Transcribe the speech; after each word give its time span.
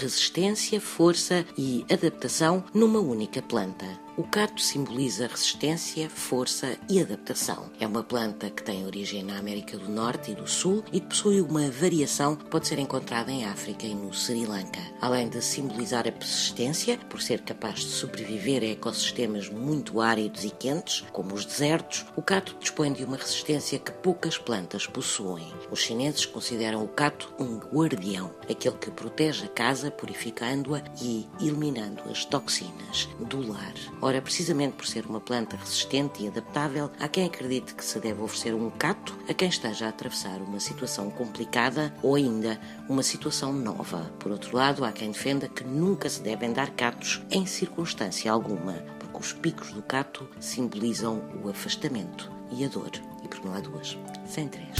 resistência, 0.00 0.80
força 0.80 1.44
e 1.56 1.84
adaptação 1.90 2.64
numa 2.72 2.98
única 2.98 3.42
planta. 3.42 3.86
O 4.20 4.24
cato 4.24 4.60
simboliza 4.60 5.26
resistência, 5.26 6.10
força 6.10 6.76
e 6.90 7.00
adaptação. 7.00 7.70
É 7.80 7.86
uma 7.86 8.02
planta 8.02 8.50
que 8.50 8.62
tem 8.62 8.84
origem 8.84 9.22
na 9.22 9.38
América 9.38 9.78
do 9.78 9.88
Norte 9.88 10.32
e 10.32 10.34
do 10.34 10.46
Sul 10.46 10.84
e 10.92 11.00
possui 11.00 11.40
uma 11.40 11.70
variação 11.70 12.36
que 12.36 12.44
pode 12.44 12.68
ser 12.68 12.78
encontrada 12.78 13.32
em 13.32 13.46
África 13.46 13.86
e 13.86 13.94
no 13.94 14.12
Sri 14.12 14.44
Lanka. 14.44 14.78
Além 15.00 15.30
de 15.30 15.40
simbolizar 15.40 16.06
a 16.06 16.12
persistência, 16.12 16.98
por 17.08 17.22
ser 17.22 17.40
capaz 17.40 17.80
de 17.80 17.86
sobreviver 17.86 18.62
a 18.62 18.66
ecossistemas 18.66 19.48
muito 19.48 20.02
áridos 20.02 20.44
e 20.44 20.50
quentes, 20.50 21.02
como 21.12 21.32
os 21.34 21.46
desertos, 21.46 22.04
o 22.14 22.20
cato 22.20 22.54
dispõe 22.60 22.92
de 22.92 23.04
uma 23.04 23.16
resistência 23.16 23.78
que 23.78 23.90
poucas 23.90 24.36
plantas 24.36 24.86
possuem. 24.86 25.50
Os 25.70 25.78
chineses 25.80 26.26
consideram 26.26 26.84
o 26.84 26.88
cato 26.88 27.32
um 27.38 27.56
guardião, 27.56 28.34
aquele 28.50 28.76
que 28.76 28.90
protege 28.90 29.46
a 29.46 29.48
casa 29.48 29.90
purificando-a 29.90 30.82
e 31.00 31.26
eliminando 31.40 32.02
as 32.10 32.26
toxinas 32.26 33.08
do 33.18 33.50
lar. 33.50 33.72
Ora, 34.10 34.20
precisamente 34.20 34.72
por 34.72 34.88
ser 34.88 35.06
uma 35.06 35.20
planta 35.20 35.56
resistente 35.56 36.24
e 36.24 36.26
adaptável, 36.26 36.90
há 36.98 37.06
quem 37.06 37.26
acredite 37.26 37.76
que 37.76 37.84
se 37.84 38.00
deve 38.00 38.20
oferecer 38.20 38.52
um 38.52 38.68
cato 38.68 39.16
a 39.28 39.32
quem 39.32 39.48
esteja 39.48 39.86
a 39.86 39.90
atravessar 39.90 40.42
uma 40.42 40.58
situação 40.58 41.08
complicada 41.10 41.94
ou 42.02 42.16
ainda 42.16 42.60
uma 42.88 43.04
situação 43.04 43.52
nova. 43.52 44.10
Por 44.18 44.32
outro 44.32 44.56
lado, 44.56 44.84
há 44.84 44.90
quem 44.90 45.12
defenda 45.12 45.46
que 45.46 45.62
nunca 45.62 46.08
se 46.08 46.20
devem 46.22 46.52
dar 46.52 46.70
catos 46.70 47.22
em 47.30 47.46
circunstância 47.46 48.32
alguma, 48.32 48.72
porque 48.98 49.18
os 49.18 49.32
picos 49.32 49.70
do 49.70 49.80
cato 49.80 50.28
simbolizam 50.40 51.22
o 51.44 51.48
afastamento 51.48 52.28
e 52.50 52.64
a 52.64 52.68
dor. 52.68 52.90
E 53.22 53.28
por 53.28 53.44
não 53.44 53.54
há 53.54 53.60
duas, 53.60 53.96
sem 54.26 54.48
três. 54.48 54.74